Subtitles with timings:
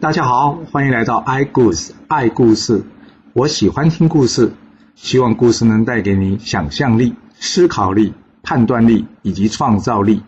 [0.00, 2.86] 大家好，欢迎来到 i 故事爱故事。
[3.34, 4.54] 我喜欢听故事，
[4.94, 10.22] 希望故事能带给你想象力、思考力、判断力以及创造力。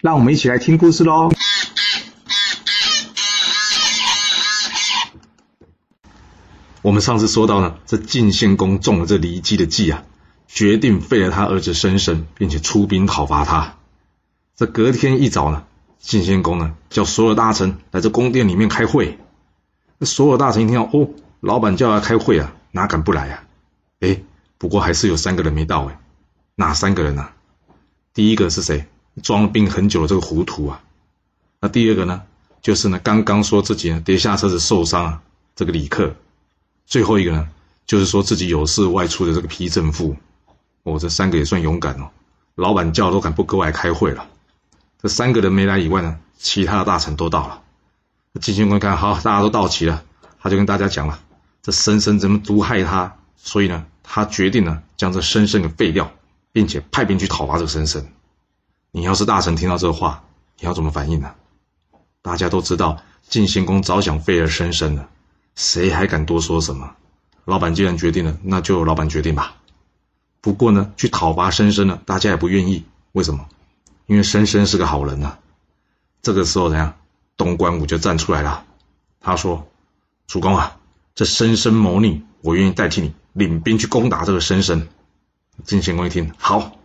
[0.00, 1.30] 让我们一起来听故事喽！
[6.82, 10.02] 我们上次说到呢，这晋献公中了这骊姬的计啊，
[10.48, 13.76] 决定废了他儿子申生，并且出兵讨伐他。
[14.56, 15.62] 这隔天一早呢，
[16.02, 19.18] 晋献公呢叫所有大臣来这宫殿里面开会。
[19.98, 21.10] 那所有大臣一听哦，
[21.40, 23.44] 老板叫他开会啊，哪敢不来啊？
[24.00, 24.20] 哎，
[24.58, 25.98] 不过还是有三个人没到哎，
[26.56, 27.28] 哪三个人呢？
[28.12, 28.84] 第一个是谁？
[29.22, 30.82] 装病很久的这个糊涂啊。
[31.60, 32.22] 那第二个呢，
[32.60, 35.22] 就是呢刚刚说自己呢跌下车子受伤啊，
[35.54, 36.14] 这个李克。
[36.84, 37.48] 最后一个呢，
[37.86, 40.16] 就是说自己有事外出的这个皮正富，
[40.82, 42.10] 哦，这三个也算勇敢哦，
[42.56, 44.26] 老板叫都敢不过来开会了。
[45.02, 47.60] 这三个人没来以外呢，其他的大臣都到了。
[48.40, 50.04] 晋献公看好，大家都到齐了，
[50.40, 51.18] 他就跟大家讲了，
[51.60, 56.12] 这申生怎么毒害他，所以呢，他决定呢将这申生给废掉，
[56.52, 58.06] 并且派兵去讨伐这个申生。
[58.92, 60.22] 你要是大臣听到这话，
[60.60, 61.34] 你要怎么反应呢？
[62.22, 65.08] 大家都知道晋献公早想废了申生了。
[65.56, 66.94] 谁还敢多说什么？
[67.44, 69.56] 老板既然决定了，那就老板决定吧。
[70.40, 72.84] 不过呢，去讨伐申生呢，大家也不愿意。
[73.10, 73.44] 为什么？
[74.12, 75.38] 因为申生是个好人呐。
[76.20, 76.96] 这个时候怎样？
[77.38, 78.62] 东关武就站出来了。
[79.22, 79.66] 他说
[80.28, 80.76] ：“主公啊，
[81.14, 84.86] 这申生谋逆，我愿意代替你领兵去攻打这个申生。”
[85.64, 86.76] 晋献公一听，好，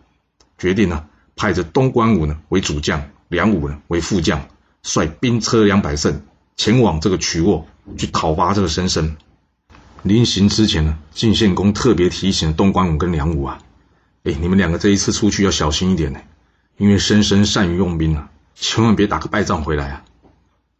[0.56, 1.04] 决定呢，
[1.36, 4.48] 派着东关武呢为主将，梁武呢为副将，
[4.82, 6.22] 率兵车两百乘
[6.56, 7.66] 前往这个曲沃。
[7.98, 9.16] 去讨伐这个申生。
[10.02, 13.58] 临行之前呢，晋献公特别提醒东关武跟梁武啊，
[14.24, 16.20] 哎，你们两个这一次出去要小心一点呢，
[16.78, 20.04] 因为申生善于用兵啊，千万别打个败仗回来啊。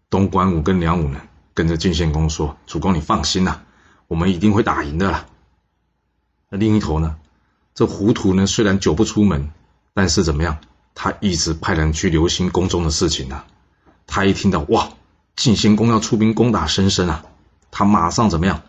[0.09, 1.21] 东关武跟梁武呢，
[1.55, 3.61] 跟着晋献公说：“主公你放心呐，
[4.07, 5.27] 我们一定会打赢的啦。”
[6.49, 7.17] 那另一头呢，
[7.75, 9.51] 这糊涂呢，虽然久不出门，
[9.93, 10.59] 但是怎么样，
[10.95, 13.43] 他一直派人去留心宫中的事情呢。
[14.07, 14.91] 他一听到哇！
[15.35, 17.25] 晋献公要出兵攻打申生啊，
[17.71, 18.63] 他马上怎么样？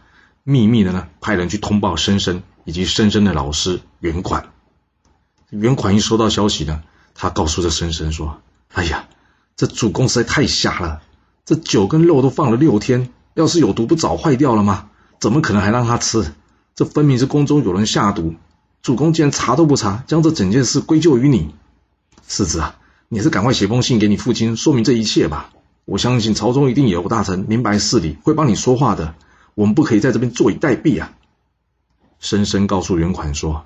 [0.43, 4.49] 秘密的呢，派人去通报申生以及申生的老师袁款。
[5.51, 6.83] 袁款一收到消息呢，
[7.21, 8.39] 他告诉这申生说
[8.71, 9.09] ：“哎呀，
[9.57, 11.01] 这主公实在太瞎了，
[11.43, 14.89] 这酒跟肉都放了六天，要是有毒不早坏掉了吗？
[15.19, 16.33] 怎么可能还让他吃？
[16.75, 18.35] 这分明是宫中有人下毒。
[18.81, 21.53] 主公竟然查都不查，将这整件事归咎于你。
[22.25, 22.77] 世子啊，
[23.09, 25.49] 你是赶快写封信给你父亲，说明这一切吧。”
[25.83, 29.13] 我相信朝中一定有大臣明白事理，会帮你说话的。
[29.55, 31.11] 我们不可以在这边坐以待毙啊！
[32.21, 33.65] 深深告诉袁款说：“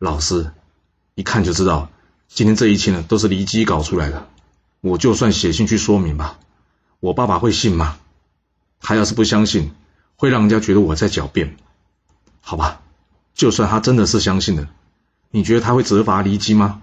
[0.00, 0.52] 老师，
[1.16, 1.90] 一看就知道，
[2.28, 4.28] 今天这一切呢都是骊姬搞出来的。
[4.80, 6.38] 我就算写信去说明吧，
[7.00, 7.98] 我爸爸会信吗？
[8.80, 9.72] 他要是不相信，
[10.16, 11.56] 会让人家觉得我在狡辩。
[12.40, 12.80] 好吧，
[13.34, 14.68] 就算他真的是相信的，
[15.30, 16.80] 你觉得他会责罚骊姬吗？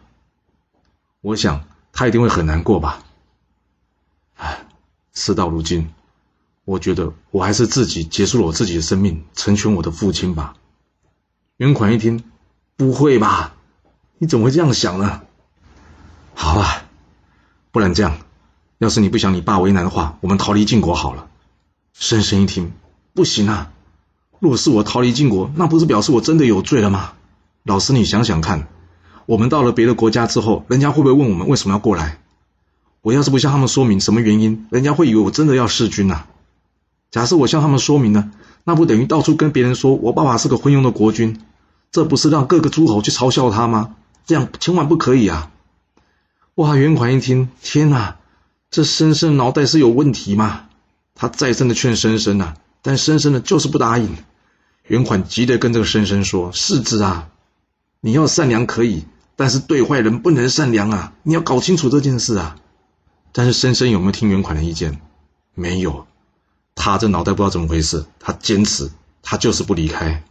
[1.21, 1.63] 我想
[1.93, 3.01] 他一定会很难过吧。”
[4.35, 4.65] 唉
[5.13, 5.89] 事到如今，
[6.65, 10.55] 我觉得我还是自己结束了我自己的生命，成全我的父亲吧。
[11.55, 12.25] 袁款一听，
[12.75, 13.55] 不会吧？
[14.17, 15.21] 你怎么会这样想呢？
[16.35, 16.83] 好吧，
[17.71, 18.17] 不然这样，
[18.77, 21.27] 要是你不想你爸为难的话，我们逃离晋国好了。
[21.93, 22.73] 深深一听，
[23.13, 23.71] 不行啊！
[24.39, 27.13] 若是我逃离晋国，那不是表示我真的有罪了吗？
[27.63, 28.67] 老师，你想想看，
[29.25, 32.19] 我们到了别的国家之后，人家会不会问我们为什么要过来？
[33.01, 36.25] 我要是不向他们说明什么原因，人家会以为我真的要弑君呐。
[37.11, 38.31] 假设我向他们说明呢，
[38.65, 41.39] 那不等于到处跟别人说我爸爸是个昏庸的国君？
[41.91, 43.95] 这不是让各个诸侯去嘲笑他吗？
[44.25, 45.49] 这样千万不可以啊！
[46.55, 48.15] 哇，袁款一听，天哪，
[48.71, 50.67] 这申生脑袋是有问题吗？
[51.13, 54.15] 他再三的劝申生啊，但申生呢就是不答应。
[54.83, 57.27] 袁款急得跟这个申生说：“世子啊，
[57.99, 59.03] 你要善良可以，
[59.35, 61.13] 但是对坏人不能善良啊！
[61.23, 62.55] 你要搞清楚这件事啊！”
[63.33, 65.01] 但是深深有没有听袁款的意见？
[65.55, 66.07] 没有，
[66.73, 68.89] 他这脑袋不知道怎么回事，他坚持，
[69.21, 70.23] 他就是不离开。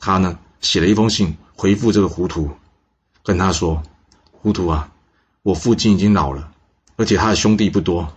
[0.00, 2.50] 他呢写了一封信回复这个糊涂，
[3.22, 3.80] 跟他说
[4.32, 4.90] ：“糊涂啊，
[5.42, 6.52] 我父亲已经老了，
[6.96, 8.12] 而且他的兄弟不多，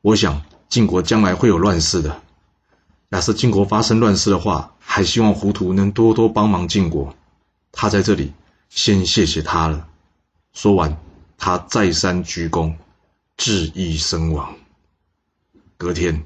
[0.00, 2.20] 我想晋国将来会有乱世的。
[3.10, 7.14] 假设晋国发生乱世的话，还希望糊涂能多多帮忙晋国。
[7.72, 8.32] 他在这里
[8.68, 9.86] 先谢谢他了。”
[10.52, 10.96] 说完，
[11.38, 12.74] 他再三鞠躬。
[13.38, 14.54] 致意身亡。
[15.76, 16.24] 隔天，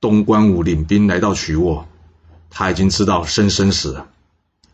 [0.00, 1.86] 东关武领兵来到曲沃，
[2.48, 4.08] 他已经知道申生死了，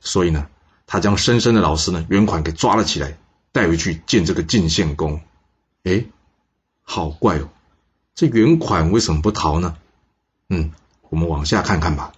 [0.00, 0.46] 所以呢，
[0.86, 3.18] 他将申生的老师呢袁款给抓了起来，
[3.56, 5.18] 带回去见这个晋献公。
[5.84, 6.04] 哎，
[6.82, 7.48] 好怪哦，
[8.14, 9.78] 这原款为什么不逃呢？
[10.50, 10.72] 嗯，
[11.08, 12.12] 我们往下看看吧。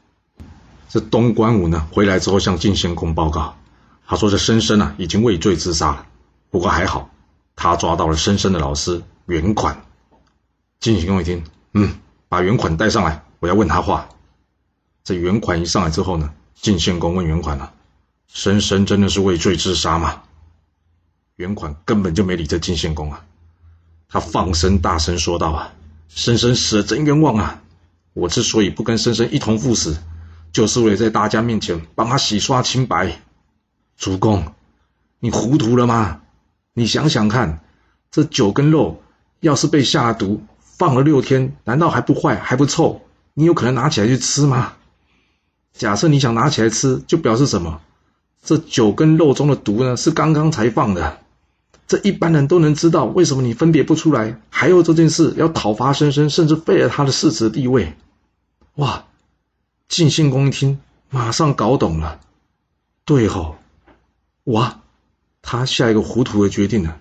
[0.89, 3.57] 这东关武呢回来之后向晋献公报告，
[4.05, 6.07] 他说这申生啊已经畏罪自杀了，
[6.51, 7.09] 不过还好，
[7.55, 9.85] 他抓到了申生的老师袁款。
[10.81, 11.95] 晋献公一听，嗯，
[12.29, 14.09] 把袁款带上来，我要问他话。
[15.05, 17.73] 这袁款一上来之后呢，晋献公问袁款了
[18.27, 20.23] ：“申生真的是畏罪自杀吗？”
[21.39, 23.25] 袁款根本就没理这晋献公啊，
[24.09, 25.73] 他放声大声说道：“啊，
[26.09, 27.63] 申生死了真冤枉啊！
[28.13, 29.97] 我之所以不跟申生一同赴死。”
[30.51, 33.21] 就是为了在大家面前帮他洗刷清白，
[33.97, 34.53] 主公，
[35.21, 36.23] 你糊涂了吗？
[36.73, 37.61] 你想想看，
[38.11, 39.01] 这酒跟肉
[39.39, 43.01] 要是被下了毒放了六天，难道还不坏还不臭？
[43.35, 44.73] 你有可能拿起来去吃吗？
[45.73, 47.81] 假设你想拿起来吃，就表示什么？
[48.43, 51.19] 这酒跟肉中的毒呢，是刚刚才放的。
[51.89, 54.41] 这一般人都能知道，为什么你分别不出来？
[54.51, 57.95] 还有这件事要讨伐申生，甚至废了他的世子地位。
[58.75, 59.07] 哇！
[59.89, 62.21] 晋献公一听，马上搞懂了。
[63.07, 63.57] 对吼，
[64.45, 64.81] 哇，
[65.41, 67.01] 他下一个糊涂的决定了。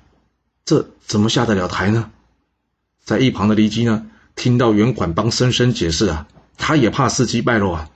[0.63, 2.10] 这怎么下得了台呢？
[3.04, 7.89] 在一旁的骊姬呢，听到袁款帮申生解释啊，他也怕事机败露啊。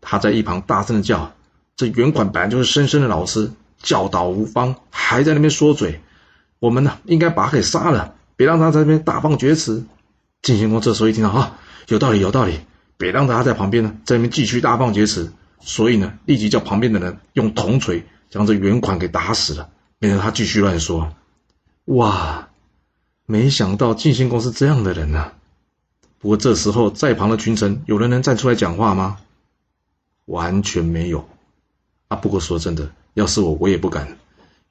[0.00, 1.34] 他在一旁大声的叫
[1.76, 6.00] ：“这袁款本来就是申生的老师，教导无方，还在那边说嘴。
[6.58, 9.84] 我们呢，应该把他给杀了，别让他在那边大放厥词。”
[10.42, 11.58] 晋献公这时候一听到啊，
[11.88, 12.60] 有道理，有道理。
[12.96, 19.68] 别让他在旁边呢，在那边继续大放厥词，所以呢，立即叫旁边的人用铜锤将这袁款给打死了，
[19.98, 21.12] 免得他继续乱说。
[21.86, 22.48] 哇，
[23.26, 25.32] 没想到晋献公是这样的人呐！
[26.20, 29.18] 不过这时候在旁的群臣有人能站出来讲话吗？
[30.26, 31.28] 完全没有。
[32.08, 34.18] 啊，不过说真的，要是我，我也不敢，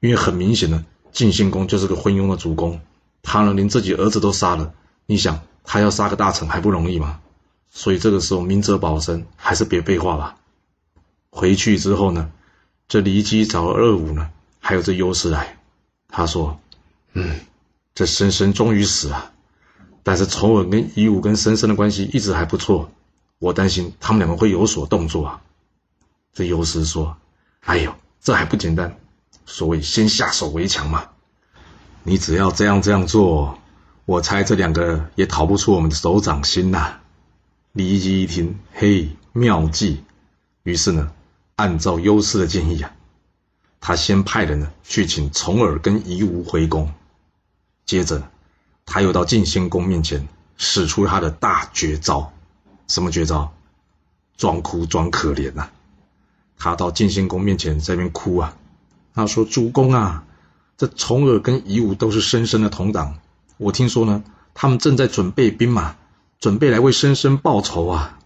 [0.00, 0.84] 因为很明显呢，
[1.14, 2.80] 晋献公就是个昏庸的主公，
[3.22, 4.74] 他呢连自己儿子都杀了，
[5.06, 7.20] 你想他要杀个大臣还不容易吗？
[7.70, 10.36] 所以这个时候，明哲保身，还是别废话吧。
[11.30, 12.30] 回去之后呢，
[12.88, 14.30] 这骊姬找二五呢，
[14.60, 15.58] 还有这优师来。
[16.08, 16.60] 他说
[17.14, 17.40] ：“嗯，
[17.94, 19.32] 这申生终于死了，
[20.02, 22.90] 但是丑耳跟夷吾跟申生的关系一直还不错，
[23.38, 25.42] 我担心他们两个会有所动作啊。”
[26.34, 27.16] 这优师说
[27.62, 28.96] ：“哎呦，这还不简单？
[29.46, 31.08] 所谓先下手为强嘛。
[32.02, 33.58] 你只要这样这样做，
[34.04, 37.00] 我猜这两个也逃不出我们的手掌心呐。”
[37.74, 40.04] 骊姬一听，嘿，妙计！
[40.62, 41.12] 于是呢，
[41.56, 42.94] 按照优势的建议啊，
[43.80, 46.92] 他先派人呢去请重耳跟夷吾回宫，
[47.84, 48.30] 接着
[48.86, 52.32] 他又到晋献公面前使出他的大绝招。
[52.86, 53.52] 什么绝招？
[54.36, 55.68] 装哭装可怜呐！
[56.56, 58.56] 他到晋献公面前在那边哭啊，
[59.14, 60.24] 他说：“主公啊，
[60.76, 63.18] 这重耳跟夷吾都是申生的同党，
[63.56, 64.22] 我听说呢，
[64.52, 65.96] 他们正在准备兵马。”
[66.40, 68.18] 准备来为申生报仇啊！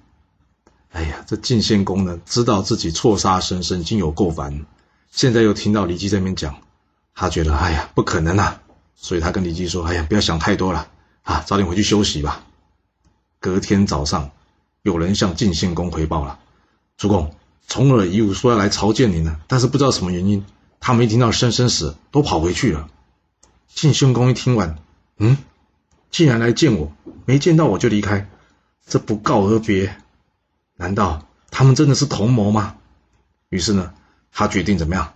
[0.90, 4.67] 哎呀，这晋献公呢，知道自己错杀申生已经有够烦，
[5.12, 6.56] 现在又听到李姬这边讲，
[7.14, 8.61] 他觉得哎呀不可能啊，
[8.96, 10.88] 所以他跟李基说：“哎呀，不要想太多了
[11.23, 12.44] 啊，早点回去休息吧。”
[13.38, 14.32] 隔天早上，
[14.82, 16.41] 有人向晋献公回报了
[16.99, 17.32] ：“主公，
[17.69, 20.44] 重耳夷吾说要来朝见您呢，但是不知道什么原因，
[20.81, 22.89] 他们一听到生生死，都跑回去了。”
[23.69, 24.79] 晋献公一听完，
[25.19, 25.37] 嗯。
[26.11, 26.93] 既然来见我，
[27.27, 28.31] 没见到我就离开，
[28.87, 29.94] 这不告而别，
[30.75, 32.77] 难道他们真的是同谋吗？
[33.51, 33.93] 于是呢，
[34.32, 35.13] 他决定怎么样，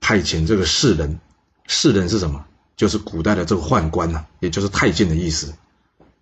[0.00, 1.18] 派遣这个士人，
[1.66, 2.44] 士人是什么？
[2.76, 5.54] 就是古代的这个宦官呐，也就是太监的意思。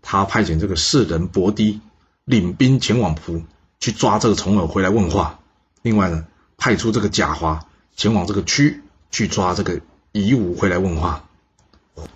[0.00, 1.80] 他派遣这个士人伯堤
[2.24, 3.42] 领兵前往蒲
[3.80, 5.40] 去抓这个重耳回来问话。
[5.82, 8.83] 另外呢，派出这个贾华前往这个区
[9.14, 9.80] 去抓这个
[10.10, 11.24] 夷吾回来问话。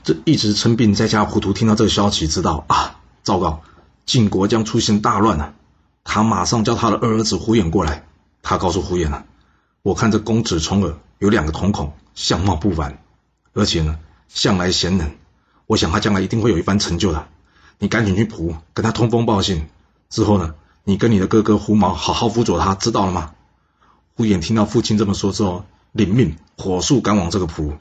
[0.02, 3.62] 这一直称病在家糊涂，听到这个消息，知道啊，糟糕，
[4.04, 5.54] 晋国将出现大乱了。
[6.02, 8.04] 他马上叫他的二儿子胡衍过来。
[8.42, 9.26] 他告诉胡衍了，
[9.82, 13.00] 我看这公子重耳有两个瞳孔，相貌不凡，
[13.52, 15.12] 而且呢，向来贤能。
[15.66, 17.28] 我想他将来一定会有一番成就的。
[17.78, 19.68] 你赶紧去蒲跟他通风报信。
[20.10, 23.34] 之后呢，你跟你的哥哥胡毛好好辅佐他，知道了吗？
[24.16, 27.74] 胡衍听到父亲这么说之后，领命火速赶往这个蒲。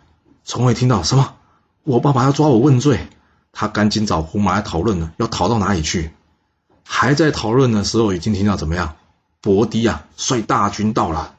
[0.46, 1.34] 重耳听到什么？
[1.84, 3.08] 我爸爸要抓我问罪，
[3.52, 6.12] 他赶紧找胡马来讨论呢，要逃到哪里去？
[6.84, 8.96] 还在讨论的时候，已经听到怎么样？
[9.42, 11.36] 伯迪啊，率大军到了。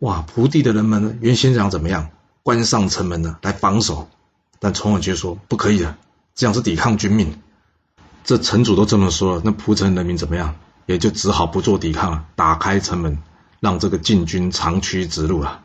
[0.00, 2.10] 哇，蒲地的人们，原先想怎么样？
[2.42, 4.08] 关上城门呢，来防守。
[4.58, 5.96] 但重耳却说不可以的，
[6.34, 7.40] 这样是抵抗军命。
[8.24, 10.54] 这城主都这么说了，那蒲城人民怎么样？
[10.86, 13.18] 也就只好不做抵抗了，打开城门，
[13.60, 15.62] 让这个禁军长驱直入了。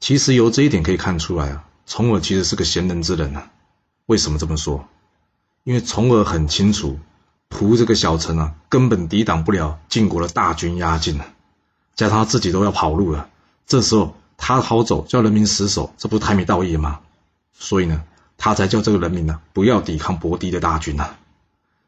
[0.00, 1.64] 其实由这一点可以看出来啊。
[1.86, 3.50] 重耳其实是个贤能之人啊，
[4.04, 4.86] 为什么这么说？
[5.64, 6.98] 因为重耳很清楚，
[7.48, 11.26] 蒲这个小城啊，根本抵挡不了晋国的大军压境啊，
[11.94, 13.30] 加上他自己都要跑路了，
[13.66, 17.00] 这时候他逃走，叫人民死守，这不是太没道义吗？
[17.54, 18.02] 所以呢，
[18.36, 21.16] 他才叫这个人民呢，不要抵抗伯狄的大军呐。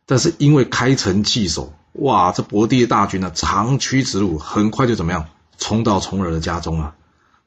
[0.06, 6.94] 但是因为开城弃守，哇，这伯狄的大军呢，长驱直入，很快就怎么样，冲到重耳的家中了。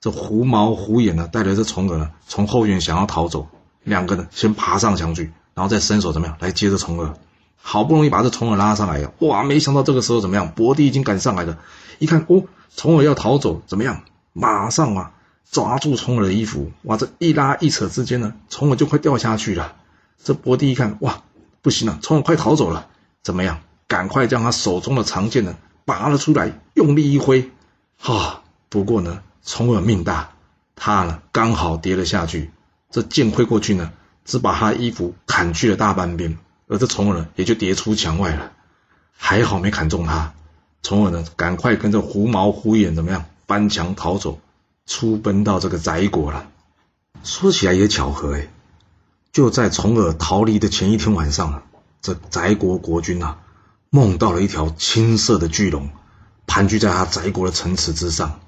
[0.03, 3.47] 这狐毛虎眼呢，带着这虫儿呢，从后院想要逃走，
[3.85, 5.31] 两个呢，先爬上墙去。
[5.53, 7.13] 然后再伸手怎么样来接着虫儿，
[7.55, 9.09] 好不容易把这虫儿拉上来呀！
[9.19, 10.51] 哇，没想到这个时候怎么样？
[10.53, 11.57] 伯弟已经赶上来了，
[11.99, 12.43] 一看哦，
[12.75, 14.01] 虫儿要逃走，怎么样？
[14.33, 15.13] 马上啊，
[15.49, 19.73] 抓住虫儿的衣服，哇，这一拉一扯之间呢，虫儿就快掉下去了。
[20.21, 21.23] 这伯弟一看，哇，
[21.61, 22.87] 不行了，虫儿快逃走了，
[23.21, 23.61] 怎么样？
[23.87, 25.55] 赶快将他手中的长剑呢
[25.85, 27.51] 拔了出来，用力一挥，
[27.97, 28.41] 哈！
[28.67, 30.31] 不过呢，重耳命大，
[30.75, 32.51] 他呢刚好跌了下去，
[32.89, 33.91] 这剑挥过去呢。
[34.25, 36.37] 只把他衣服砍去了大半边，
[36.69, 38.53] 而这重耳也就跌出墙外了。
[39.17, 40.33] 还好没砍中他。
[40.81, 44.39] 重耳呢，赶快跟着狐毛狐眼怎么样翻墙逃走，
[44.85, 46.47] 出奔到这个翟国了。
[47.25, 48.47] 说起来也巧合哎，
[49.33, 51.63] 就在重耳逃离的前一天晚上，
[52.01, 53.39] 这翟国国君啊，
[53.89, 55.89] 梦到了一条青色的巨龙，
[56.47, 58.39] 盘踞在他翟国的城池之上。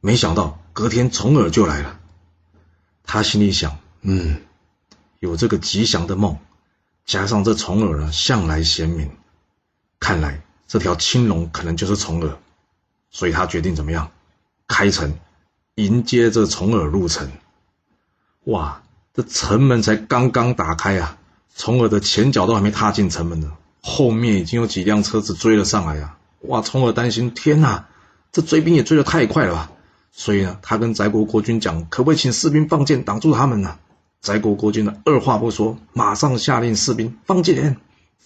[0.00, 1.98] 没想到隔天重耳就来了，
[3.04, 4.42] 他心里想，嗯。
[5.20, 6.38] 有这个吉祥的梦，
[7.04, 9.10] 加上这重耳呢向来贤明，
[9.98, 12.38] 看来这条青龙可能就是重耳，
[13.10, 14.12] 所以他决定怎么样？
[14.68, 15.18] 开城
[15.74, 17.32] 迎接这重耳入城。
[18.44, 18.80] 哇，
[19.12, 21.18] 这城门才刚刚打开啊，
[21.56, 23.52] 重耳的前脚都还没踏进城门呢，
[23.82, 26.16] 后面已经有几辆车子追了上来呀！
[26.42, 27.88] 哇，重耳担心，天哪，
[28.30, 29.72] 这追兵也追得太快了吧？
[30.20, 33.78] 所以呢，他跟翟国国君讲，可不可以请士兵放箭挡住他们呢？
[34.20, 37.76] 翟国国君呢，二话不说，马上下令士兵放箭。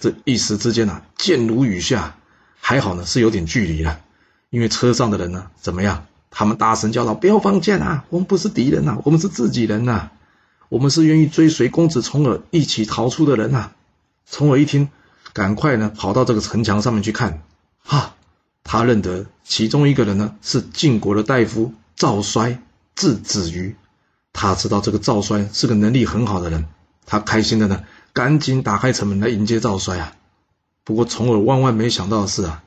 [0.00, 2.16] 这一时之间啊，箭如雨下。
[2.58, 4.00] 还好呢，是有点距离了，
[4.48, 6.06] 因为车上的人呢，怎么样？
[6.30, 8.06] 他们大声叫道：“不要放箭啊！
[8.08, 10.08] 我们不是敌人呐，我们是自己人呐，
[10.70, 13.72] 我们是愿意追随公子重耳一起逃出的人呐。”
[14.30, 14.88] 重耳一听，
[15.34, 17.42] 赶快呢，跑到这个城墙上面去看。
[17.84, 18.14] 哈，
[18.64, 22.60] 他认得其中一个人呢，是晋国的大夫赵衰，
[22.94, 23.76] 字子瑜。
[24.32, 26.66] 他知道这个赵衰是个能力很好的人，
[27.04, 30.16] 他开心的呢，赶紧打开城门来迎接赵衰啊。
[30.84, 32.62] 不过重耳万万没想到的是啊，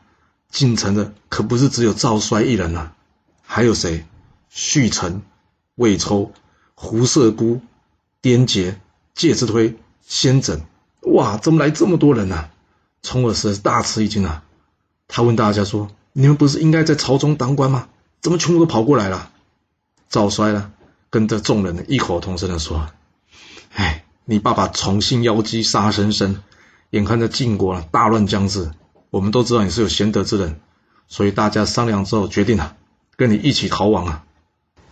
[0.50, 2.94] 进城的可不是只有赵衰一人啊，
[3.42, 4.06] 还有谁？
[4.54, 5.22] 胥臣、
[5.76, 6.32] 魏抽、
[6.76, 7.62] 胡射孤、
[8.22, 8.80] 颠杰、
[9.14, 10.62] 介之推、先轸，
[11.02, 12.50] 哇，怎么来这么多人呢？
[13.02, 14.44] 重耳是大吃一惊啊。
[15.08, 17.90] 他问大家说：“你们不是应该在朝中当官吗？
[18.26, 19.30] 怎么全部都跑过来了？”
[20.10, 20.72] 赵衰呢？
[21.12, 22.88] 跟着众人异口同声的说
[23.76, 26.42] ：“哎，你爸爸宠信妖姬杀生生，
[26.90, 28.72] 眼看着晋国大乱将至，
[29.12, 30.60] 我们都知道你是有贤德之人，
[31.08, 32.76] 所以大家商量之后决定了，
[33.16, 34.24] 跟你一起逃亡啊！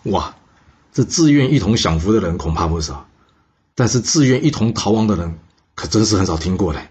[0.03, 0.35] 哇，
[0.93, 3.07] 这自愿一同享福的人恐怕不少，
[3.73, 5.39] 但是自愿一同逃亡的人
[5.73, 6.87] 可真是很少听过嘞。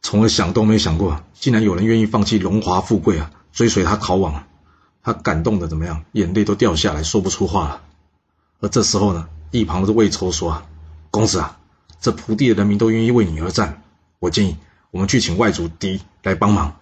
[0.00, 4.46] 从而想都没想过，竟然有人愿意放弃荣华富贵啊，追随他逃亡，
[5.02, 6.04] 他感动的怎么样？
[6.12, 7.82] 眼泪都掉下来，说不出话了。”
[8.60, 10.66] 而这时候呢，一旁的魏抽说：“啊，
[11.10, 11.58] 公子啊，
[12.00, 13.82] 这蒲地的人民都愿意为你而战，
[14.18, 14.56] 我建议
[14.90, 16.76] 我们去请外族敌来帮忙。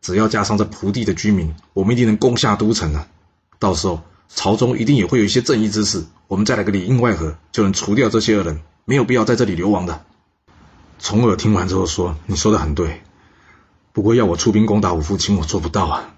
[0.00, 3.08] 只要加上这蒲地的居民，我们一定能攻下都城啊！
[3.58, 10.04] 到时候朝中一定也会有一些正义之士，我们再来个里应外合，就能除掉这些恶人，没有必要在这里流亡的。”
[11.00, 13.02] 重耳听完之后说：“你说的很对，
[13.92, 16.14] 不过要我出兵攻打我父亲，我做不到啊。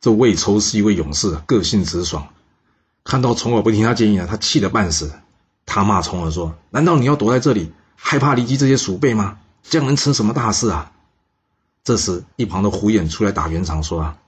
[0.00, 2.28] 这魏抽是一位勇士，个性直爽。”
[3.04, 5.12] 看到重耳不听他建议啊，他气得半死。
[5.66, 9.38] 他骂重耳说：“难道你要躲在这里，害怕离姬这些鼠辈吗？
[9.62, 10.92] 这样能成什么大事啊？”
[11.82, 14.18] 这时，一旁的胡眼出来打圆场说：“啊，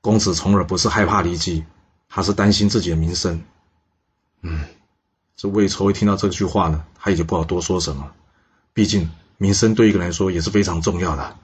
[0.00, 1.64] 公子重耳不是害怕离姬，
[2.08, 3.42] 他是担心自己的名声。”
[4.42, 4.64] 嗯，
[5.36, 8.10] 这魏抽一听到这句话呢，他也就不好多说什么。
[8.72, 11.36] 毕竟名声对一个人来说也是非常重要的。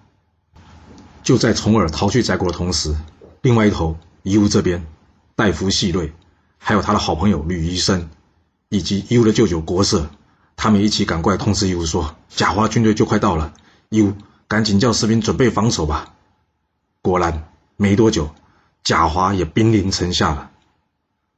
[1.25, 2.95] 就在重耳逃去翟国的同时，
[3.45, 4.87] 另外一头夷吾这边，
[5.37, 6.15] 大夫细瑞。
[6.57, 8.09] 还有他的好朋友吕医生，
[8.71, 10.09] 以及伊乌的舅舅国色，
[10.57, 13.53] 他们一起赶过来通知伊乌说：“贾华军队就快到了，
[13.91, 14.15] 伊乌
[14.49, 16.15] 赶紧叫士兵准备防守吧。”
[17.03, 17.47] 果然，
[17.77, 18.31] 没多久，
[18.83, 20.51] 贾华也兵临城下了。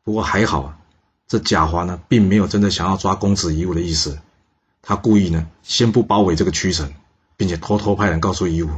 [0.05, 0.79] 不过还好啊，
[1.27, 4.21] 这贾华呢，并没有真的想要抓公子伊乌的意思，
[4.81, 6.93] 他故意呢，先不包围这个曲城，
[7.37, 8.71] 并且偷偷派人告诉伊乌：“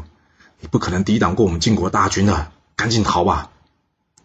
[0.60, 3.50] 你不可能抵挡过我们晋国大军的，赶紧逃吧。”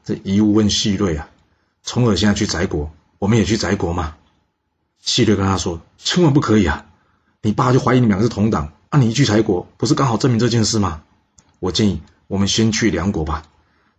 [0.06, 1.28] 这伊乌问细瑞啊。
[1.84, 4.16] 重耳现在去翟国，我们也去翟国吗？
[5.02, 6.86] 细略跟他说：“千万不可以啊！
[7.42, 11.04] 你爸就怀疑你们两个是同党，啊，你一去柴国，不是刚好证明这件事吗？
[11.60, 13.44] 我建议我们先去梁国吧，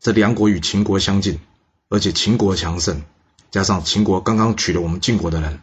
[0.00, 1.40] 这梁国与秦国相近，
[1.90, 3.02] 而且秦国强盛，
[3.50, 5.60] 加上秦国刚刚娶了我们晋国的人，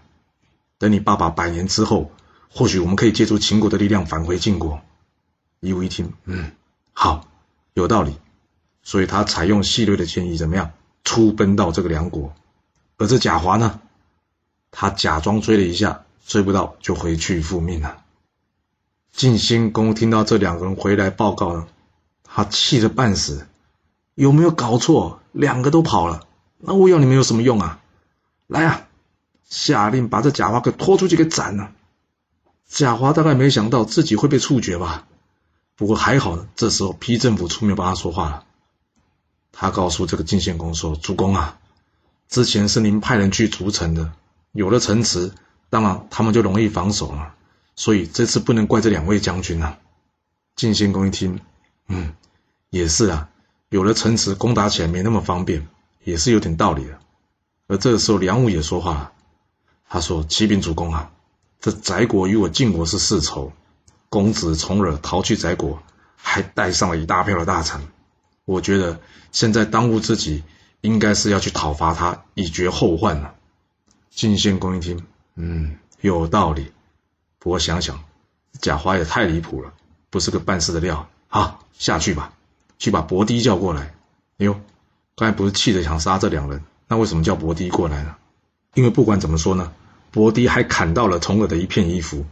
[0.78, 2.12] 等你爸爸百年之后，
[2.52, 4.80] 或许我们可以借助秦国的力量返回晋国。
[5.60, 6.52] 夷吾一听，嗯，
[6.94, 7.26] 好，
[7.74, 8.16] 有道理，
[8.84, 10.72] 所以他采用细略的建议，怎么样？
[11.04, 12.34] 出奔到这个梁国，
[12.98, 13.80] 而这贾华呢，
[14.70, 16.04] 他假装追了一下。
[16.24, 18.04] 追不到就回去复命了。
[19.12, 21.68] 晋兴公听到这两个人回来报告呢，
[22.24, 23.48] 他气得半死。
[24.14, 25.20] 有没有搞错？
[25.34, 26.26] 两个都跑了，
[26.60, 27.82] 那我要你们有什么用啊？
[28.48, 28.88] 来啊，
[29.50, 31.72] 下令把这贾华给拖出去给斩了。
[32.70, 35.06] 贾华大概没想到自己会被处决吧？
[35.76, 38.46] 不过还好呢，这时候批政府出面帮他说话了。
[39.52, 41.60] 他告诉这个晋献公说：“主公啊，
[42.30, 44.12] 之前是您派人去逐城的，
[44.52, 45.32] 有了城池。”
[45.70, 47.34] 当然，他们就容易防守了，
[47.78, 49.78] 所以这次不能怪这两位将军啊。
[50.58, 51.40] 晋献公一听，
[51.88, 52.14] 嗯，
[52.70, 53.30] 也是啊，
[53.70, 55.66] 有了城池，攻打起来没那么方便，
[56.04, 57.00] 也是有点道理的。
[57.68, 59.12] 而这个时候，梁武也说话了，
[59.88, 61.10] 他说：“启禀主公啊，
[61.62, 63.54] 这翟国与我晋国是世仇，
[64.10, 65.82] 公子重耳逃去翟国，
[66.18, 67.88] 还带上了一大票的大臣，
[68.44, 69.00] 我觉得
[69.32, 70.44] 现在当务之急，
[70.82, 73.36] 应该是要去讨伐他，以绝后患了。”
[74.12, 75.06] 晋献公一听。
[75.36, 76.72] 嗯，有道理。
[77.40, 78.04] 不过想想，
[78.60, 79.74] 贾华也太离谱了，
[80.10, 81.10] 不是个办事的料。
[81.28, 82.34] 好，下去吧，
[82.78, 83.94] 去把伯堤叫过来。
[84.38, 84.60] 哎呦，
[85.16, 88.16] 刚才不是气得想杀这两人，那为什么叫伯堤过来呢？
[88.74, 89.72] 因为不管怎么说呢，
[90.12, 92.26] 伯堤还砍到了重耳的一片衣服，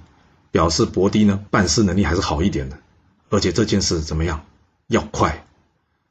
[0.52, 2.78] 表示伯堤呢办事能力还是好一点的。
[3.30, 4.46] 而且这件事怎么样？
[4.88, 5.46] 要快，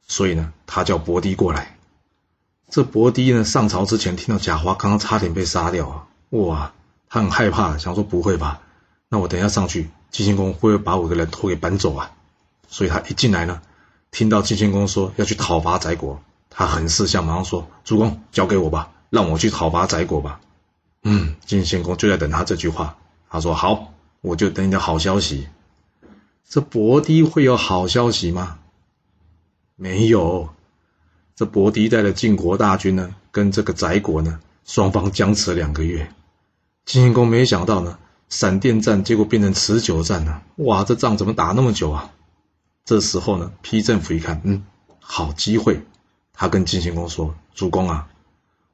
[0.09, 1.77] 所以呢，他叫伯堤过来。
[2.69, 6.73] 这伯堤呢上朝之前听到贾华刚刚差点被杀掉啊，哇！
[7.07, 8.61] 他很害怕，想说不会吧？
[9.07, 12.11] 那我等一下上去，晋献公会不会把我的人拖给搬走啊？
[12.67, 13.61] 所以他一进来呢，
[14.11, 20.39] 听到晋献公说要去讨伐翟国，他很识相，马上说：“主公，交给我吧，让我去讨伐翟国吧。”
[21.01, 22.97] 嗯，晋献公就在等他这句话。
[23.29, 25.47] 他说：“好，我就等你的好消息。”
[26.47, 28.59] 这伯堤会有好消息吗？
[29.81, 30.49] 没有。
[31.37, 36.11] 这伯堤带的晋国大军呢，跟这个翟国呢，双方僵持两个月。
[36.85, 40.43] 晋献公没想到呢，闪电战结果变成持久战了。
[40.57, 42.11] 哇，这仗怎么打那么久啊？
[42.83, 44.65] 这时候呢，批政府一看，嗯，
[44.99, 45.81] 好机会，
[46.33, 48.09] 他跟晋献公说：“主公啊，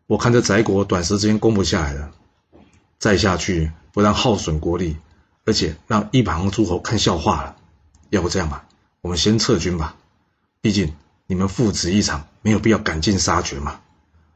[0.07, 2.09] 我看这翟国短时间攻不下来了，
[2.97, 4.97] 再下去不但耗损国力，
[5.45, 7.55] 而且让一旁诸侯看笑话了。
[8.09, 8.65] 要不这样吧，
[9.01, 9.95] 我们先撤军吧。
[10.65, 10.95] 毕竟
[11.27, 13.81] 你们父子一场，没有必要赶尽杀绝嘛。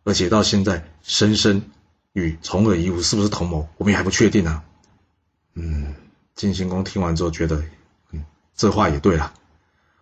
[0.03, 1.71] 而且到现在，申申。”
[2.13, 3.67] 与重耳夷吾是不是同谋？
[3.77, 4.61] 我们也还不确定呢。
[5.55, 5.95] 嗯，
[6.35, 7.63] 晋献公听完之后觉得，
[8.11, 8.23] 嗯，
[8.55, 9.33] 这话也对了。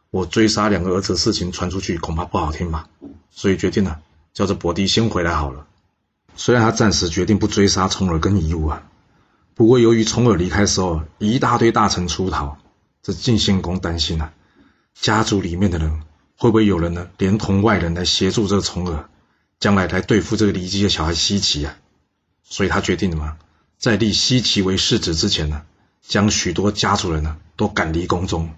[0.10, 2.90] 我追杀两个儿子的事情传出去，恐怕不好听吧。
[3.32, 4.02] 所以决定了，
[4.34, 5.66] 叫这伯迪先回来好了。
[6.36, 8.84] 虽然他暂时决定不追杀重耳跟夷吾啊，
[9.54, 12.58] 不过由于重耳离开时候一大堆大臣出逃，
[13.02, 14.34] 这晋献公担心啊，
[14.94, 16.02] 家族里面的人
[16.38, 19.10] 会不会有人呢，连同外人来协助这个重耳，
[19.60, 21.76] 将来来对付这个骊姬的小孩西岐啊？
[22.44, 23.38] 所以他决定了嘛，
[23.80, 25.64] 在立西岐为世子之前呢，
[26.02, 28.54] 将许多家族人呢都赶离宫中。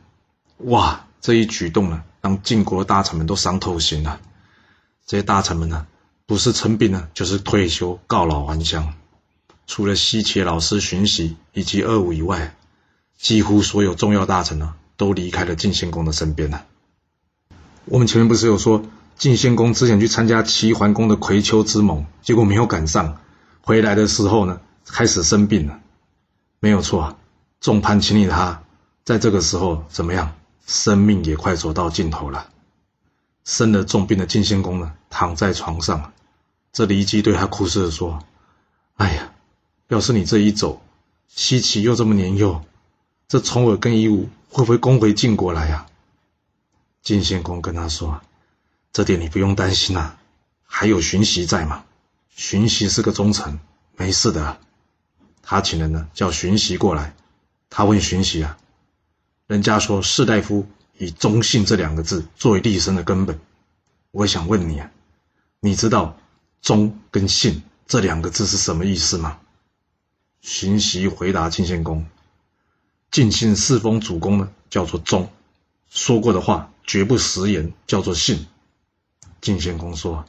[0.57, 4.19] 哇，这一举动呢，让晋国的大臣们都伤透心了。
[5.05, 5.87] 这些大臣们呢，
[6.25, 8.93] 不是称病呢，就是退休告老还乡。
[9.65, 12.55] 除了西岐老师荀息以及二武以外，
[13.17, 16.65] 几乎所有重要大臣呢，都离开了晋献公的身边了。
[17.91, 18.83] 我们前面不是有说，
[19.17, 23.17] 晋献公之前去参加齐桓公的葵丘之盟，结果没有赶上。
[23.61, 25.79] 回来的时候呢，开始生病了，
[26.59, 27.17] 没有错啊。
[27.59, 28.61] 众叛亲离的，他
[29.03, 30.35] 在这个时候怎么样？
[30.67, 32.49] 生命也快走到尽头了。
[33.43, 36.13] 生了重病的晋献公呢，躺在床上，
[36.71, 38.19] 这骊姬对他哭诉着说
[38.97, 39.31] ：“哎呀，
[39.87, 40.79] 要是你这一走，
[41.27, 42.61] 西岐又这么年幼，
[43.27, 45.87] 这重耳跟夷吾会不会攻回晋国来呀？”
[47.01, 48.21] 晋献公跟他说
[48.93, 50.19] ：“这点你不用担心啊，
[50.63, 51.85] 还有荀息在嘛。”
[52.35, 53.59] 荀息是个忠臣，
[53.97, 54.59] 没事的。
[55.41, 57.15] 他请人呢，叫荀息过来。
[57.69, 58.57] 他问荀息啊
[59.47, 63.39] ：“人家说士大夫以忠信这两个字作为立身的根本，
[64.11, 64.91] 我想问你啊，
[65.59, 66.17] 你知道
[66.61, 69.39] 忠跟信这两个字是什么意思吗？”
[70.41, 72.07] 荀息回答晋献公
[73.11, 75.25] ：“尽信侍奉主公呢，叫做忠；
[75.89, 78.47] 说过的话绝不食言，叫做信。”
[79.41, 80.25] 晋献公说：“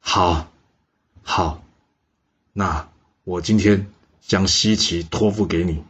[0.00, 0.48] 好。”
[1.30, 1.62] 好，
[2.54, 2.88] 那
[3.24, 5.84] 我今天将西岐托付给你，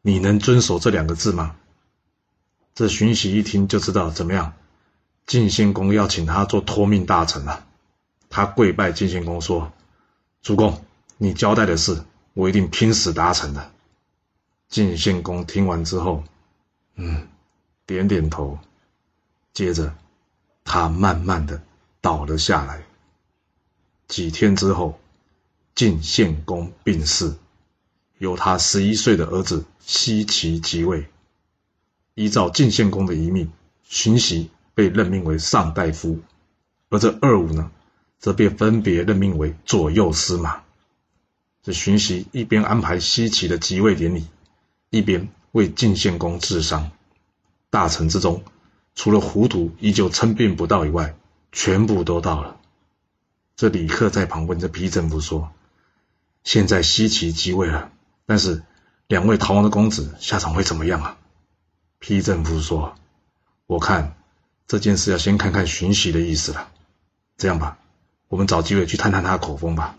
[0.00, 1.54] 你能遵守这两个字吗？”
[2.74, 4.54] 这荀息一听就知道怎么样，
[5.26, 7.66] 晋献公要请他做托命大臣了。
[8.30, 9.70] 他跪拜晋献公说
[10.40, 10.82] ：“主公，
[11.18, 13.70] 你交代的事，我一定拼死达成的。”
[14.70, 16.24] 晋献公听完之后，
[16.94, 17.28] 嗯，
[17.90, 18.56] 点点头，
[19.52, 19.96] 接着
[20.62, 21.60] 他慢慢的
[22.00, 22.84] 倒了下来。
[24.06, 25.00] 几天之后，
[25.74, 27.34] 晋献公病逝，
[28.18, 31.08] 由他十一岁的儿子奚齐即位。
[32.14, 33.50] 依照晋献公的遗命，
[33.82, 36.20] 荀息被任命为上大夫，
[36.90, 37.72] 而这二五呢，
[38.20, 40.62] 则被分别任命为左右司马。
[41.64, 44.28] 这荀息一边安排奚齐的即位典礼，
[44.90, 46.92] 一边为晋献公治伤。
[47.70, 48.42] 大臣之中，
[48.94, 51.14] 除了糊涂依旧称病不到以外，
[51.52, 52.56] 全部都到了。
[53.56, 55.52] 这李克在旁问着皮正夫说
[56.44, 57.92] ：“现在西岐即位了，
[58.26, 58.62] 但是
[59.06, 61.18] 两位逃亡的公子下场会怎么样啊？”
[62.00, 62.94] 皮正夫说
[63.66, 64.16] ：“我看
[64.66, 66.70] 这件事要先看看荀息的意思了。
[67.36, 67.78] 这样吧，
[68.28, 69.96] 我们找机会去探探他的口风吧。”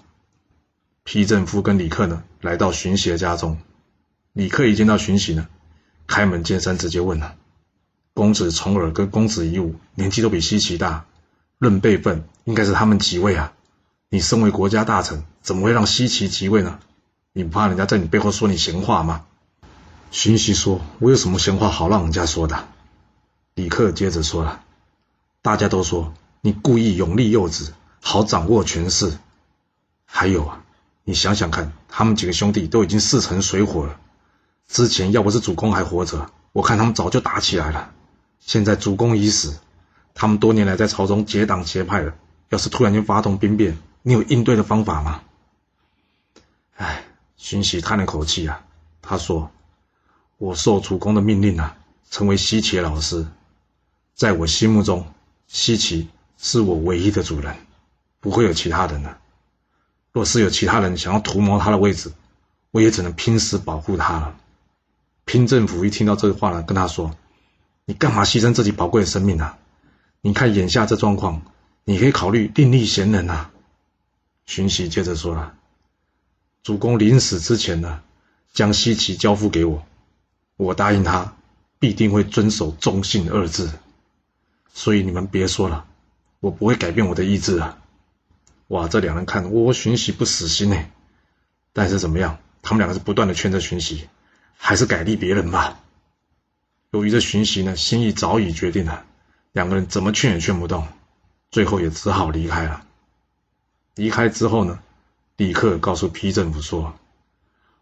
[1.03, 3.57] 皮正夫跟李克呢，来到荀息的家中。
[4.33, 5.47] 李克一见到荀息呢，
[6.05, 7.35] 开门见山直接问了
[8.13, 11.05] ：“公子重耳跟公子夷吾年纪都比西岐大。”
[11.59, 13.53] 论辈分，应该是他们即位啊！
[14.09, 16.79] 你身为国家大臣，怎么会让西岐即位呢？
[17.33, 19.25] 你不怕人家在你背后说你闲话吗？
[20.09, 22.67] 荀息说：“我有什么闲话好让人家说的？”
[23.53, 24.63] 李克接着说了
[25.43, 29.13] ：“大家都说你故意勇立幼子，好掌握权势。
[30.05, 30.63] 还有啊，
[31.03, 33.99] 你想想看，他们几个兄弟都已经势成水火了。
[34.67, 37.91] 之前要不是主公还活着，我看他们早就打起来了。
[38.41, 39.57] 现在主公已死。”
[40.13, 42.13] 他们多年来在朝中结党结派的，
[42.49, 45.23] 要是突然间发动兵变，你有应对的方法吗？
[46.75, 47.05] 哎，
[47.37, 48.61] 荀息叹了口气啊，
[49.01, 49.49] 他说
[50.37, 51.77] ：“我受主公的命令啊，
[52.09, 53.25] 成为西岐老师，
[54.13, 55.07] 在我心目中，
[55.47, 57.55] 西岐是我唯一的主人，
[58.19, 59.17] 不会有其他人的。
[60.11, 62.11] 若是有其他人想要图谋他的位置，
[62.71, 64.35] 我也只能拼死保护他了。”
[65.23, 67.15] 拼政府一听到这个话呢，跟他说
[67.85, 69.57] ：“你干嘛牺牲自己宝贵的生命啊？”
[70.21, 71.41] 你看眼下这状况，
[71.83, 73.51] 你可以考虑另立贤人啊。
[74.45, 75.55] 荀息接着说了
[76.61, 78.01] ：“主公临死之前呢，
[78.53, 79.83] 将西岐交付给我，
[80.57, 81.35] 我答应他
[81.79, 83.71] 必定会遵守忠信二字。
[84.73, 85.85] 所以你们别说了，
[86.39, 87.79] 我不会改变我的意志啊。”
[88.67, 90.85] 哇，这两人看我荀息不死心呢，
[91.73, 92.37] 但是怎么样？
[92.61, 94.07] 他们两个是不断的劝着荀息，
[94.55, 95.79] 还是改立别人吧。
[96.91, 99.05] 由于这荀袭呢，心意早已决定了。
[99.53, 100.85] 两个人怎么劝也劝不动，
[101.49, 102.83] 最后也只好离开了。
[103.95, 104.79] 离开之后呢，
[105.37, 106.93] 李克告诉皮政府说：“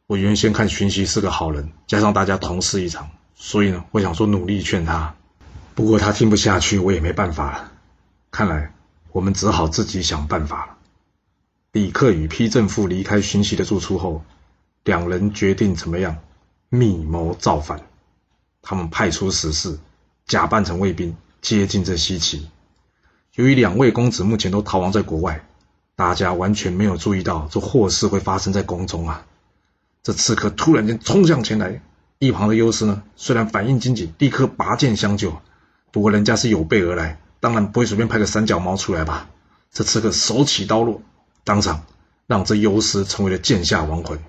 [0.06, 5.16] 我原先看荀袭是个好人，加上大家同事一场，所以呢，我想说努力劝他。
[5.74, 7.72] 不过他听不下去，我也没办法了。
[8.30, 8.72] 看来
[9.12, 10.78] 我们只好自己想办法了。”
[11.74, 14.24] 李克与批政父离开荀袭的住处后，
[14.84, 16.18] 两人决定怎么样
[16.70, 17.82] 密谋造反。
[18.62, 19.78] 他们派出使士，
[20.26, 21.16] 假扮成卫兵。
[21.42, 22.42] 接近这西岐，
[23.36, 25.48] 由于两位公子目前都逃亡在国外，
[25.96, 29.26] 大家完全没有注意到这祸事会发生在宫中啊！
[30.04, 31.82] 这刺客突然间冲向前来，
[32.18, 35.42] 一旁的优师呢，虽然反应经济，立刻拔剑相救，
[35.92, 39.30] 不过人家是有备而来，当然不会随便派个三脚猫出来吧？
[39.72, 41.02] 这刺客手起刀落，
[41.46, 41.86] 当场
[42.28, 44.20] 让这优师成为了剑下亡魂，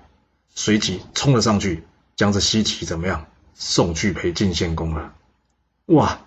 [0.55, 1.83] 随即冲了上去，
[2.15, 5.13] 将这西岐怎么样送去陪晋献公了？
[5.87, 6.21] 哇！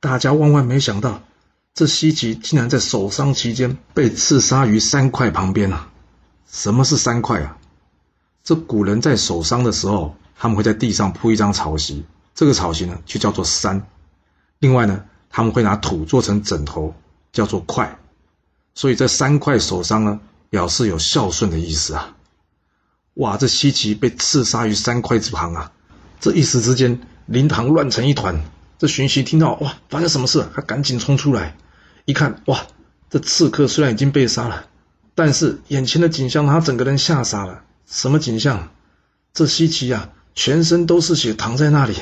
[0.00, 1.22] 大家万万没想到，
[1.74, 5.90] 这西岐竟然在守丧期间被刺杀于三块旁边啊！
[6.48, 7.58] 什么是三块啊？
[8.44, 12.04] 这古人在守丧的时候，他们会在地上铺一张草席，
[12.34, 13.86] 这个草席呢就叫做山。
[14.60, 16.94] 另外呢，他们会拿土做成枕头，
[17.32, 17.98] 叫做块。
[18.74, 22.14] 所以这三块守丧呢，表示有孝顺的意思啊！
[23.14, 25.72] 哇，这西岐被刺杀于三块之旁啊！
[26.20, 28.42] 这一时之间，灵堂乱成一团。
[28.78, 30.46] 这荀息听到哇，发生什么事？
[30.54, 31.56] 他赶紧冲出来，
[32.04, 32.66] 一看哇，
[33.10, 34.66] 这刺客虽然已经被杀了，
[35.14, 37.64] 但是眼前的景象他整个人吓傻了。
[37.86, 38.70] 什么景象？
[39.32, 41.96] 这西岐啊，全身都是血，躺在那里。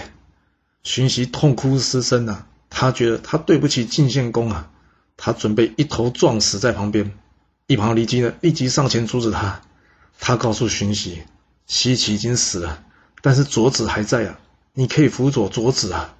[0.82, 4.70] 荀息痛哭失声啊，他觉得他对不起晋献公啊，
[5.16, 7.12] 他准备一头撞死在旁边。
[7.66, 9.60] 一旁骊姬呢，立即上前阻止他。
[10.18, 11.22] 他告诉荀息，
[11.66, 12.82] 西岐已经死了，
[13.26, 14.38] 但是左子还在啊，
[14.72, 16.14] 你可以辅佐左子啊。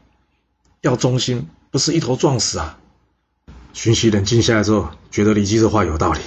[0.81, 2.81] 要忠心，不是一头撞死啊！
[3.73, 6.19] 荀息冷静下来之后，觉得李基这话有道理，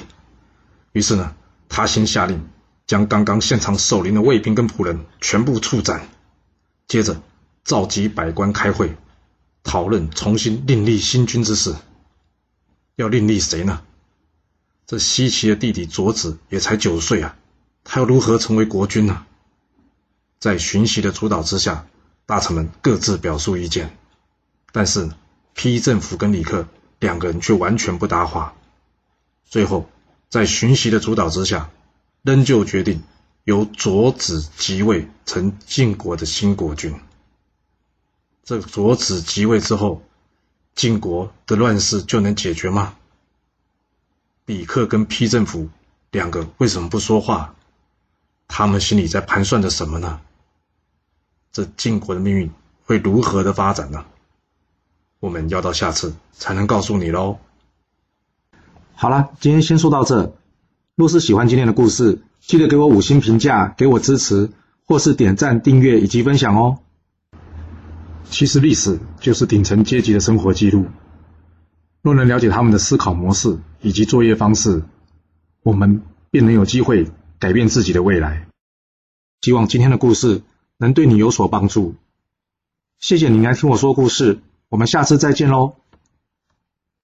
[0.94, 1.36] 于是呢，
[1.68, 2.48] 他先下令
[2.88, 6.08] 将刚刚现场守灵的卫兵跟仆人全部处斩，
[6.88, 7.22] 接着
[7.66, 8.96] 召集百官开会，
[9.64, 11.76] 讨论重新另立新君之事。
[12.96, 13.82] 要另立谁呢？
[14.88, 17.36] 这西岐的弟弟卓子也才九岁啊，
[17.84, 19.26] 他要如何成为国君呢？
[20.40, 21.86] 在荀息的主导之下，
[22.26, 23.98] 大臣们各自表述意见，
[24.72, 25.12] 但是
[25.54, 26.66] 丕政府跟李克
[27.00, 28.56] 两个人却完全不搭话。
[29.46, 29.90] 最后，
[30.30, 31.70] 在荀息的主导之下，
[32.22, 33.04] 仍旧决定
[33.44, 36.98] 由卓子即位成晋国的新国君。
[38.46, 40.02] 这卓子即位之后，
[40.74, 42.96] 晋国的乱世就能解决吗？
[44.46, 45.70] 李克跟丕政府
[46.12, 47.56] 两个为什么不说话？
[48.48, 50.22] 他们心里在盘算着什么呢？
[51.52, 52.52] 这晋国的命运
[52.84, 54.06] 会如何的发展呢？
[55.20, 57.40] 我们要到下次才能告诉你喽。
[58.94, 60.36] 好了，今天先说到这。
[60.96, 64.52] 若是喜欢今天的故事，记得给我五星评价，给我支持，
[64.86, 66.80] 或是点赞、订阅以及分享哦。
[68.30, 70.86] 其实历史就是顶层阶级的生活记录。
[72.02, 74.84] 若能了解他们的思考模式以及作业方式，
[75.64, 77.10] 我们便能有机会
[77.40, 78.48] 改变自己的未来。
[79.42, 80.44] 希望今天的故事。
[80.80, 81.96] 能对你有所帮助，
[83.00, 84.40] 谢谢你来听我说故事，
[84.70, 85.76] 我们下次再见喽。